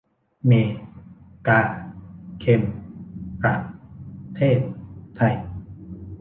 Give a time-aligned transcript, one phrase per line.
[0.45, 0.51] เม
[1.47, 1.59] กา
[2.39, 2.61] เคม
[3.39, 3.55] ประ
[4.35, 4.59] เทศ
[5.15, 5.35] ไทย